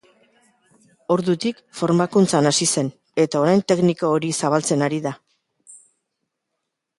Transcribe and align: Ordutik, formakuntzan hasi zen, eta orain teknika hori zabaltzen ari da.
Ordutik, 1.15 1.59
formakuntzan 1.81 2.49
hasi 2.51 2.67
zen, 2.77 2.89
eta 3.25 3.43
orain 3.43 3.61
teknika 3.73 4.11
hori 4.15 4.33
zabaltzen 4.43 4.85
ari 4.89 5.01
da. 5.05 5.13